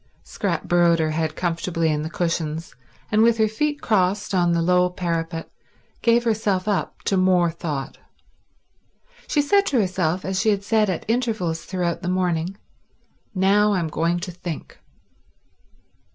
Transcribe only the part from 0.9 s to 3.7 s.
her head comfortably in the cushions, and with her